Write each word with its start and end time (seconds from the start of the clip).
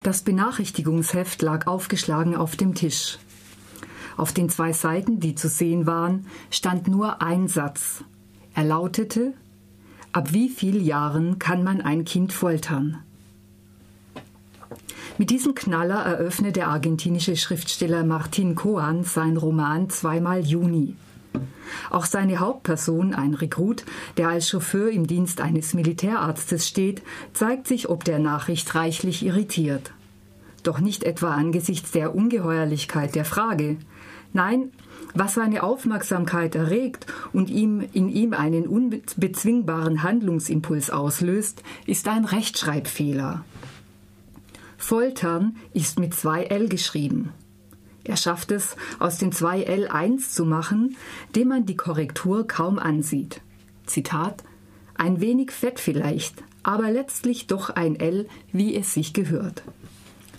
Das 0.00 0.22
Benachrichtigungsheft 0.22 1.42
lag 1.42 1.66
aufgeschlagen 1.66 2.36
auf 2.36 2.54
dem 2.54 2.76
Tisch. 2.76 3.18
Auf 4.16 4.32
den 4.32 4.48
zwei 4.48 4.72
Seiten, 4.72 5.18
die 5.18 5.34
zu 5.34 5.48
sehen 5.48 5.86
waren, 5.86 6.28
stand 6.50 6.86
nur 6.86 7.20
ein 7.20 7.48
Satz. 7.48 8.04
Er 8.54 8.62
lautete 8.62 9.34
Ab 10.12 10.32
wie 10.32 10.50
vielen 10.50 10.84
Jahren 10.84 11.40
kann 11.40 11.64
man 11.64 11.80
ein 11.80 12.04
Kind 12.04 12.32
foltern? 12.32 12.98
Mit 15.18 15.30
diesem 15.30 15.56
Knaller 15.56 16.04
eröffnet 16.04 16.54
der 16.54 16.68
argentinische 16.68 17.36
Schriftsteller 17.36 18.04
Martin 18.04 18.54
Coan 18.54 19.02
sein 19.02 19.36
Roman 19.36 19.90
Zweimal 19.90 20.46
Juni. 20.46 20.94
Auch 21.90 22.06
seine 22.06 22.38
Hauptperson, 22.38 23.14
ein 23.14 23.34
Rekrut, 23.34 23.84
der 24.16 24.28
als 24.28 24.48
Chauffeur 24.48 24.90
im 24.90 25.06
Dienst 25.06 25.40
eines 25.40 25.74
Militärarztes 25.74 26.66
steht, 26.68 27.02
zeigt 27.32 27.66
sich 27.66 27.88
ob 27.88 28.04
der 28.04 28.18
Nachricht 28.18 28.74
reichlich 28.74 29.24
irritiert. 29.24 29.92
Doch 30.62 30.80
nicht 30.80 31.04
etwa 31.04 31.34
angesichts 31.34 31.92
der 31.92 32.14
Ungeheuerlichkeit 32.14 33.14
der 33.14 33.24
Frage. 33.24 33.76
Nein, 34.32 34.70
was 35.14 35.34
seine 35.34 35.62
Aufmerksamkeit 35.62 36.54
erregt 36.54 37.06
und 37.32 37.48
ihm, 37.48 37.82
in 37.92 38.08
ihm 38.08 38.34
einen 38.34 38.66
unbezwingbaren 38.66 40.02
Handlungsimpuls 40.02 40.90
auslöst, 40.90 41.62
ist 41.86 42.08
ein 42.08 42.24
Rechtschreibfehler. 42.24 43.44
Foltern 44.76 45.56
ist 45.72 45.98
mit 45.98 46.14
zwei 46.14 46.44
L 46.44 46.68
geschrieben. 46.68 47.30
Er 48.08 48.16
schafft 48.16 48.52
es, 48.52 48.74
aus 48.98 49.18
den 49.18 49.32
zwei 49.32 49.62
L 49.62 49.86
eins 49.86 50.32
zu 50.32 50.46
machen, 50.46 50.96
dem 51.36 51.48
man 51.48 51.66
die 51.66 51.76
Korrektur 51.76 52.48
kaum 52.48 52.78
ansieht. 52.78 53.42
Zitat 53.84 54.42
Ein 54.94 55.20
wenig 55.20 55.50
Fett 55.50 55.78
vielleicht, 55.78 56.42
aber 56.62 56.90
letztlich 56.90 57.48
doch 57.48 57.68
ein 57.68 57.96
L, 57.96 58.26
wie 58.50 58.74
es 58.74 58.94
sich 58.94 59.12
gehört. 59.12 59.62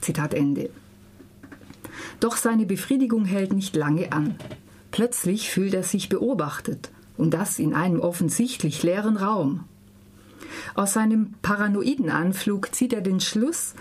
Zitat 0.01 0.33
Ende. 0.33 0.71
Doch 2.19 2.37
seine 2.37 2.65
Befriedigung 2.65 3.25
hält 3.25 3.53
nicht 3.53 3.75
lange 3.75 4.11
an. 4.11 4.35
Plötzlich 4.89 5.51
fühlt 5.51 5.75
er 5.75 5.83
sich 5.83 6.09
beobachtet, 6.09 6.89
und 7.17 7.35
das 7.35 7.59
in 7.59 7.75
einem 7.75 7.99
offensichtlich 7.99 8.81
leeren 8.81 9.15
Raum. 9.15 9.65
Aus 10.73 10.93
seinem 10.93 11.35
paranoiden 11.43 12.09
Anflug 12.09 12.73
zieht 12.73 12.93
er 12.93 13.01
den 13.01 13.19
Schluss, 13.19 13.75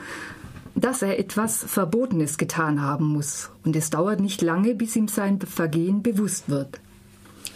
dass 0.80 1.02
er 1.02 1.18
etwas 1.18 1.64
Verbotenes 1.64 2.38
getan 2.38 2.82
haben 2.82 3.06
muss, 3.06 3.50
und 3.64 3.74
es 3.76 3.90
dauert 3.90 4.20
nicht 4.20 4.42
lange, 4.42 4.74
bis 4.74 4.96
ihm 4.96 5.08
sein 5.08 5.40
Vergehen 5.40 6.02
bewusst 6.02 6.48
wird. 6.48 6.80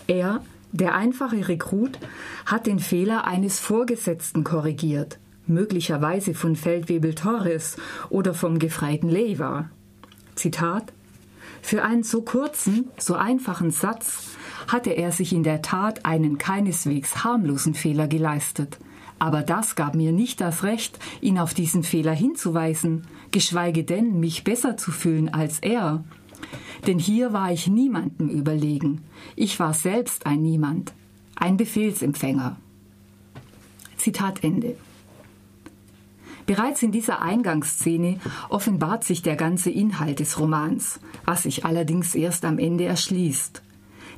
Er, 0.06 0.42
der 0.72 0.94
einfache 0.94 1.48
Rekrut, 1.48 1.98
hat 2.46 2.66
den 2.66 2.78
Fehler 2.78 3.26
eines 3.26 3.60
Vorgesetzten 3.60 4.44
korrigiert, 4.44 5.18
möglicherweise 5.46 6.34
von 6.34 6.56
Feldwebel 6.56 7.14
Torres 7.14 7.76
oder 8.08 8.34
vom 8.34 8.58
gefreiten 8.58 9.08
Leiva. 9.08 9.68
Zitat 10.34 10.92
Für 11.60 11.82
einen 11.84 12.02
so 12.02 12.22
kurzen, 12.22 12.88
so 12.98 13.14
einfachen 13.14 13.70
Satz 13.70 14.30
hatte 14.66 14.90
er 14.90 15.12
sich 15.12 15.32
in 15.32 15.42
der 15.42 15.62
Tat 15.62 16.04
einen 16.04 16.38
keineswegs 16.38 17.22
harmlosen 17.24 17.74
Fehler 17.74 18.08
geleistet– 18.08 18.78
aber 19.22 19.44
das 19.44 19.76
gab 19.76 19.94
mir 19.94 20.10
nicht 20.10 20.40
das 20.40 20.64
Recht, 20.64 20.98
ihn 21.20 21.38
auf 21.38 21.54
diesen 21.54 21.84
Fehler 21.84 22.10
hinzuweisen, 22.10 23.06
geschweige 23.30 23.84
denn 23.84 24.18
mich 24.18 24.42
besser 24.42 24.76
zu 24.76 24.90
fühlen 24.90 25.32
als 25.32 25.60
er. 25.60 26.02
Denn 26.88 26.98
hier 26.98 27.32
war 27.32 27.52
ich 27.52 27.68
niemandem 27.68 28.28
überlegen. 28.28 29.02
Ich 29.36 29.60
war 29.60 29.74
selbst 29.74 30.26
ein 30.26 30.42
Niemand, 30.42 30.92
ein 31.36 31.56
Befehlsempfänger. 31.56 32.56
Zitat 33.96 34.42
Ende. 34.42 34.74
Bereits 36.44 36.82
in 36.82 36.90
dieser 36.90 37.22
Eingangsszene 37.22 38.18
offenbart 38.48 39.04
sich 39.04 39.22
der 39.22 39.36
ganze 39.36 39.70
Inhalt 39.70 40.18
des 40.18 40.40
Romans, 40.40 40.98
was 41.24 41.44
sich 41.44 41.64
allerdings 41.64 42.16
erst 42.16 42.44
am 42.44 42.58
Ende 42.58 42.86
erschließt. 42.86 43.62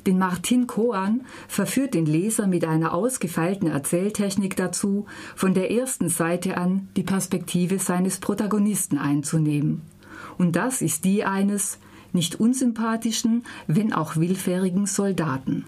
Denn 0.05 0.19
Martin 0.19 0.67
Koan 0.67 1.21
verführt 1.47 1.93
den 1.93 2.05
Leser 2.05 2.47
mit 2.47 2.63
einer 2.65 2.93
ausgefeilten 2.93 3.67
Erzähltechnik 3.67 4.55
dazu, 4.55 5.05
von 5.35 5.53
der 5.53 5.71
ersten 5.71 6.09
Seite 6.09 6.57
an 6.57 6.89
die 6.95 7.03
Perspektive 7.03 7.79
seines 7.79 8.19
Protagonisten 8.19 8.97
einzunehmen. 8.97 9.81
Und 10.37 10.55
das 10.55 10.81
ist 10.81 11.05
die 11.05 11.23
eines 11.25 11.79
nicht 12.13 12.39
unsympathischen, 12.39 13.43
wenn 13.67 13.93
auch 13.93 14.15
willfährigen 14.15 14.85
Soldaten. 14.85 15.65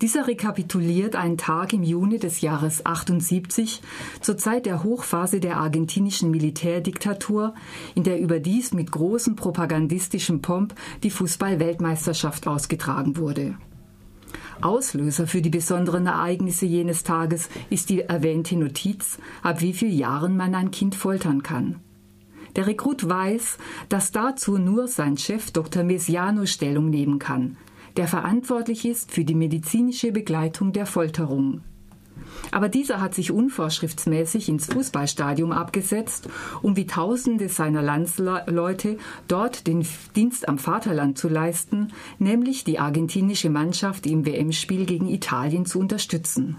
Dieser 0.00 0.28
rekapituliert 0.28 1.16
einen 1.16 1.38
Tag 1.38 1.72
im 1.72 1.82
Juni 1.82 2.18
des 2.18 2.40
Jahres 2.40 2.86
78 2.86 3.82
zur 4.20 4.38
Zeit 4.38 4.66
der 4.66 4.84
Hochphase 4.84 5.40
der 5.40 5.56
argentinischen 5.56 6.30
Militärdiktatur, 6.30 7.54
in 7.96 8.04
der 8.04 8.20
überdies 8.20 8.72
mit 8.72 8.92
großem 8.92 9.34
propagandistischem 9.34 10.40
Pomp 10.40 10.74
die 11.02 11.10
Fußball-Weltmeisterschaft 11.10 12.46
ausgetragen 12.46 13.16
wurde. 13.16 13.56
Auslöser 14.60 15.26
für 15.26 15.42
die 15.42 15.50
besonderen 15.50 16.06
Ereignisse 16.06 16.66
jenes 16.66 17.02
Tages 17.02 17.48
ist 17.70 17.90
die 17.90 18.00
erwähnte 18.00 18.56
Notiz, 18.56 19.18
ab 19.42 19.60
wie 19.60 19.72
vielen 19.72 19.96
Jahren 19.96 20.36
man 20.36 20.54
ein 20.54 20.70
Kind 20.70 20.94
foltern 20.94 21.42
kann. 21.42 21.76
Der 22.56 22.66
Rekrut 22.66 23.08
weiß, 23.08 23.58
dass 23.88 24.10
dazu 24.10 24.58
nur 24.58 24.88
sein 24.88 25.16
Chef 25.16 25.52
Dr. 25.52 25.84
Mesiano 25.84 26.46
Stellung 26.46 26.90
nehmen 26.90 27.18
kann, 27.18 27.56
der 27.98 28.06
verantwortlich 28.06 28.84
ist 28.84 29.10
für 29.10 29.24
die 29.24 29.34
medizinische 29.34 30.12
Begleitung 30.12 30.72
der 30.72 30.86
Folterung. 30.86 31.62
Aber 32.52 32.68
dieser 32.68 33.00
hat 33.00 33.12
sich 33.12 33.32
unvorschriftsmäßig 33.32 34.48
ins 34.48 34.66
Fußballstadion 34.66 35.52
abgesetzt, 35.52 36.28
um 36.62 36.76
wie 36.76 36.86
Tausende 36.86 37.48
seiner 37.48 37.82
Landsleute 37.82 38.98
dort 39.26 39.66
den 39.66 39.84
Dienst 40.14 40.48
am 40.48 40.58
Vaterland 40.58 41.18
zu 41.18 41.28
leisten, 41.28 41.92
nämlich 42.20 42.62
die 42.62 42.78
argentinische 42.78 43.50
Mannschaft 43.50 44.06
im 44.06 44.24
WM-Spiel 44.24 44.86
gegen 44.86 45.08
Italien 45.08 45.66
zu 45.66 45.80
unterstützen. 45.80 46.56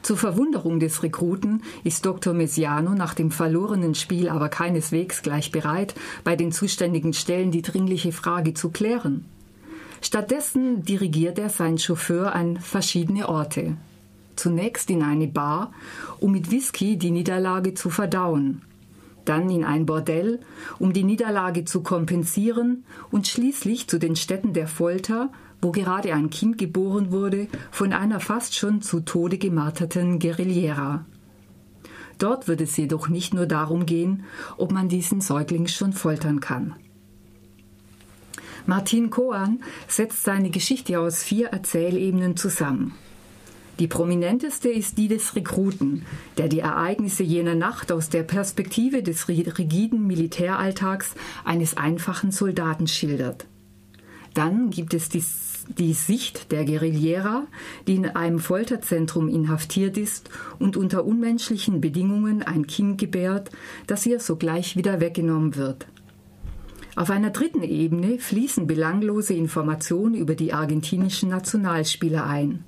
Zur 0.00 0.16
Verwunderung 0.16 0.80
des 0.80 1.02
Rekruten 1.02 1.62
ist 1.84 2.06
Dr. 2.06 2.32
Mesiano 2.32 2.94
nach 2.94 3.12
dem 3.12 3.30
verlorenen 3.30 3.94
Spiel 3.94 4.30
aber 4.30 4.48
keineswegs 4.48 5.20
gleich 5.20 5.52
bereit, 5.52 5.94
bei 6.24 6.34
den 6.34 6.50
zuständigen 6.50 7.12
Stellen 7.12 7.50
die 7.50 7.62
dringliche 7.62 8.12
Frage 8.12 8.54
zu 8.54 8.70
klären. 8.70 9.26
Stattdessen 10.00 10.82
dirigiert 10.82 11.38
er 11.38 11.48
seinen 11.48 11.78
Chauffeur 11.78 12.34
an 12.34 12.58
verschiedene 12.58 13.28
Orte. 13.28 13.76
Zunächst 14.36 14.90
in 14.90 15.02
eine 15.02 15.26
Bar, 15.26 15.72
um 16.20 16.32
mit 16.32 16.50
Whisky 16.50 16.96
die 16.96 17.10
Niederlage 17.10 17.74
zu 17.74 17.88
verdauen, 17.88 18.62
dann 19.24 19.50
in 19.50 19.64
ein 19.64 19.86
Bordell, 19.86 20.40
um 20.78 20.92
die 20.92 21.04
Niederlage 21.04 21.64
zu 21.64 21.82
kompensieren 21.82 22.84
und 23.10 23.26
schließlich 23.26 23.88
zu 23.88 23.98
den 23.98 24.16
Städten 24.16 24.52
der 24.52 24.68
Folter, 24.68 25.30
wo 25.60 25.72
gerade 25.72 26.14
ein 26.14 26.30
Kind 26.30 26.58
geboren 26.58 27.10
wurde 27.10 27.48
von 27.70 27.92
einer 27.92 28.20
fast 28.20 28.54
schon 28.54 28.82
zu 28.82 29.00
Tode 29.00 29.38
gemarterten 29.38 30.18
Guerillera. 30.18 31.04
Dort 32.18 32.48
wird 32.48 32.60
es 32.60 32.76
jedoch 32.76 33.08
nicht 33.08 33.34
nur 33.34 33.46
darum 33.46 33.84
gehen, 33.84 34.24
ob 34.56 34.72
man 34.72 34.88
diesen 34.88 35.20
Säugling 35.20 35.66
schon 35.66 35.92
foltern 35.92 36.40
kann. 36.40 36.74
Martin 38.66 39.10
Koan 39.10 39.60
setzt 39.86 40.24
seine 40.24 40.50
Geschichte 40.50 40.98
aus 40.98 41.22
vier 41.22 41.48
Erzählebenen 41.48 42.36
zusammen. 42.36 42.94
Die 43.78 43.86
prominenteste 43.86 44.68
ist 44.68 44.98
die 44.98 45.06
des 45.06 45.36
Rekruten, 45.36 46.04
der 46.36 46.48
die 46.48 46.60
Ereignisse 46.60 47.22
jener 47.22 47.54
Nacht 47.54 47.92
aus 47.92 48.08
der 48.08 48.24
Perspektive 48.24 49.04
des 49.04 49.28
rigiden 49.28 50.06
Militäralltags 50.08 51.14
eines 51.44 51.76
einfachen 51.76 52.32
Soldaten 52.32 52.88
schildert. 52.88 53.46
Dann 54.34 54.70
gibt 54.70 54.94
es 54.94 55.10
die, 55.10 55.22
die 55.78 55.92
Sicht 55.92 56.50
der 56.50 56.64
Guerillera, 56.64 57.46
die 57.86 57.94
in 57.94 58.06
einem 58.06 58.40
Folterzentrum 58.40 59.28
inhaftiert 59.28 59.96
ist 59.96 60.28
und 60.58 60.76
unter 60.76 61.04
unmenschlichen 61.04 61.80
Bedingungen 61.80 62.42
ein 62.42 62.66
Kind 62.66 62.98
gebärt, 62.98 63.50
das 63.86 64.06
ihr 64.06 64.18
sogleich 64.18 64.76
wieder 64.76 65.00
weggenommen 65.00 65.54
wird. 65.54 65.86
Auf 66.96 67.10
einer 67.10 67.28
dritten 67.28 67.62
Ebene 67.62 68.18
fließen 68.18 68.66
belanglose 68.66 69.34
Informationen 69.34 70.14
über 70.14 70.34
die 70.34 70.54
argentinischen 70.54 71.28
Nationalspieler 71.28 72.26
ein. 72.26 72.64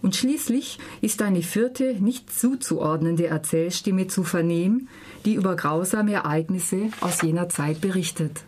Und 0.00 0.16
schließlich 0.16 0.78
ist 1.02 1.20
eine 1.20 1.42
vierte, 1.42 1.94
nicht 2.00 2.32
zuzuordnende 2.32 3.26
Erzählstimme 3.26 4.06
zu 4.06 4.24
vernehmen, 4.24 4.88
die 5.26 5.34
über 5.34 5.56
grausame 5.56 6.14
Ereignisse 6.14 6.88
aus 7.02 7.20
jener 7.20 7.50
Zeit 7.50 7.82
berichtet. 7.82 8.44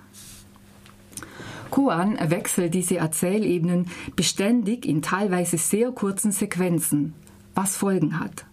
Koan 1.68 2.18
wechselt 2.30 2.72
diese 2.72 2.96
Erzählebenen 2.96 3.88
beständig 4.16 4.86
in 4.86 5.02
teilweise 5.02 5.58
sehr 5.58 5.92
kurzen 5.92 6.32
Sequenzen, 6.32 7.12
was 7.54 7.76
Folgen 7.76 8.18
hat 8.18 8.46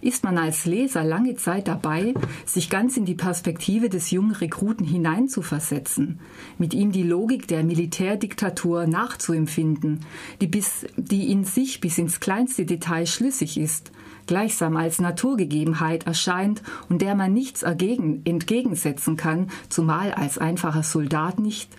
ist 0.00 0.24
man 0.24 0.38
als 0.38 0.66
Leser 0.66 1.04
lange 1.04 1.34
Zeit 1.36 1.68
dabei, 1.68 2.14
sich 2.46 2.70
ganz 2.70 2.96
in 2.96 3.04
die 3.04 3.14
Perspektive 3.14 3.88
des 3.88 4.10
jungen 4.10 4.32
Rekruten 4.32 4.86
hineinzuversetzen, 4.86 6.20
mit 6.58 6.74
ihm 6.74 6.92
die 6.92 7.02
Logik 7.02 7.48
der 7.48 7.64
Militärdiktatur 7.64 8.86
nachzuempfinden, 8.86 10.00
die, 10.40 10.46
bis, 10.46 10.86
die 10.96 11.30
in 11.30 11.44
sich 11.44 11.80
bis 11.80 11.98
ins 11.98 12.20
kleinste 12.20 12.64
Detail 12.64 13.06
schlüssig 13.06 13.58
ist, 13.58 13.92
gleichsam 14.26 14.76
als 14.76 15.00
Naturgegebenheit 15.00 16.06
erscheint 16.06 16.62
und 16.88 17.02
der 17.02 17.14
man 17.14 17.32
nichts 17.32 17.62
entgegensetzen 17.62 19.16
kann, 19.16 19.50
zumal 19.68 20.12
als 20.12 20.38
einfacher 20.38 20.82
Soldat 20.82 21.38
nicht, 21.38 21.70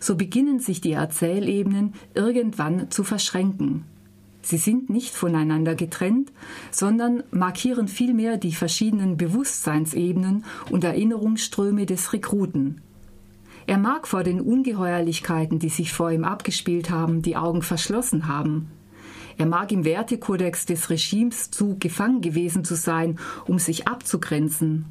so 0.00 0.16
beginnen 0.16 0.58
sich 0.58 0.80
die 0.80 0.92
Erzählebenen 0.92 1.94
irgendwann 2.14 2.90
zu 2.90 3.04
verschränken. 3.04 3.84
Sie 4.44 4.58
sind 4.58 4.90
nicht 4.90 5.14
voneinander 5.14 5.74
getrennt, 5.74 6.30
sondern 6.70 7.22
markieren 7.30 7.88
vielmehr 7.88 8.36
die 8.36 8.52
verschiedenen 8.52 9.16
Bewusstseinsebenen 9.16 10.44
und 10.70 10.84
Erinnerungsströme 10.84 11.86
des 11.86 12.12
Rekruten. 12.12 12.82
Er 13.66 13.78
mag 13.78 14.06
vor 14.06 14.22
den 14.22 14.42
Ungeheuerlichkeiten, 14.42 15.58
die 15.58 15.70
sich 15.70 15.94
vor 15.94 16.12
ihm 16.12 16.24
abgespielt 16.24 16.90
haben, 16.90 17.22
die 17.22 17.36
Augen 17.36 17.62
verschlossen 17.62 18.28
haben. 18.28 18.70
Er 19.38 19.46
mag 19.46 19.72
im 19.72 19.86
Wertekodex 19.86 20.66
des 20.66 20.90
Regimes 20.90 21.50
zu 21.50 21.78
gefangen 21.78 22.20
gewesen 22.20 22.64
zu 22.64 22.74
sein, 22.74 23.18
um 23.46 23.58
sich 23.58 23.88
abzugrenzen. 23.88 24.84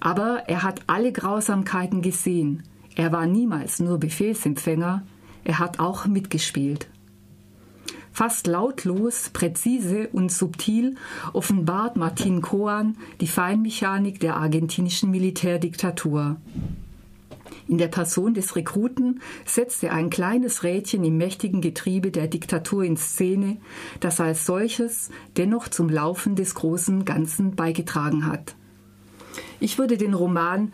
Aber 0.00 0.42
er 0.48 0.64
hat 0.64 0.82
alle 0.88 1.12
Grausamkeiten 1.12 2.02
gesehen. 2.02 2.64
Er 2.96 3.12
war 3.12 3.26
niemals 3.26 3.78
nur 3.78 3.98
Befehlsempfänger, 3.98 5.04
er 5.44 5.58
hat 5.60 5.78
auch 5.78 6.06
mitgespielt. 6.06 6.88
Fast 8.18 8.48
lautlos, 8.48 9.30
präzise 9.32 10.08
und 10.08 10.32
subtil 10.32 10.96
offenbart 11.34 11.96
Martin 11.96 12.42
Coan 12.42 12.96
die 13.20 13.28
Feinmechanik 13.28 14.18
der 14.18 14.36
argentinischen 14.38 15.12
Militärdiktatur. 15.12 16.36
In 17.68 17.78
der 17.78 17.86
Person 17.86 18.34
des 18.34 18.56
Rekruten 18.56 19.20
setzt 19.44 19.84
er 19.84 19.92
ein 19.92 20.10
kleines 20.10 20.64
Rädchen 20.64 21.04
im 21.04 21.16
mächtigen 21.16 21.60
Getriebe 21.60 22.10
der 22.10 22.26
Diktatur 22.26 22.82
in 22.82 22.96
Szene, 22.96 23.58
das 24.00 24.18
als 24.20 24.44
solches 24.44 25.10
dennoch 25.36 25.68
zum 25.68 25.88
Laufen 25.88 26.34
des 26.34 26.56
großen 26.56 27.04
Ganzen 27.04 27.54
beigetragen 27.54 28.26
hat. 28.26 28.56
Ich 29.60 29.78
würde 29.78 29.96
den 29.96 30.14
Roman 30.14 30.72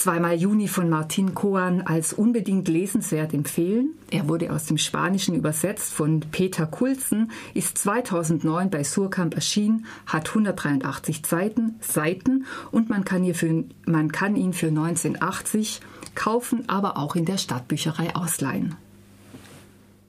Zweimal 0.00 0.36
Juni 0.36 0.66
von 0.66 0.88
Martin 0.88 1.34
Coan 1.34 1.82
als 1.82 2.14
unbedingt 2.14 2.68
lesenswert 2.68 3.34
empfehlen. 3.34 3.90
Er 4.10 4.30
wurde 4.30 4.50
aus 4.50 4.64
dem 4.64 4.78
Spanischen 4.78 5.34
übersetzt 5.34 5.92
von 5.92 6.20
Peter 6.20 6.64
Kulzen, 6.64 7.30
ist 7.52 7.76
2009 7.76 8.70
bei 8.70 8.82
Surkamp 8.82 9.34
erschienen, 9.34 9.84
hat 10.06 10.30
183 10.30 11.20
Seiten, 11.26 11.74
Seiten 11.80 12.46
und 12.70 12.88
man 12.88 13.04
kann, 13.04 13.34
für, 13.34 13.64
man 13.84 14.10
kann 14.10 14.36
ihn 14.36 14.54
für 14.54 14.68
1980 14.68 15.82
kaufen, 16.14 16.66
aber 16.66 16.96
auch 16.96 17.14
in 17.14 17.26
der 17.26 17.36
Stadtbücherei 17.36 18.16
ausleihen. 18.16 18.76